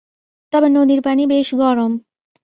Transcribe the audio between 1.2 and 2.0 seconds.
বেশ গরম।